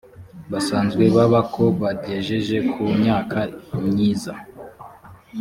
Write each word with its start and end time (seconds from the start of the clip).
basanzwe 0.51 1.03
baba 1.15 1.39
ko 1.53 1.63
bagejeje 1.81 2.57
ku 2.71 2.81
myaka 3.01 3.39
myiza 3.87 4.33